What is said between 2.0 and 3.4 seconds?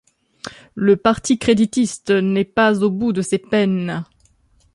n'est pas au bout de ses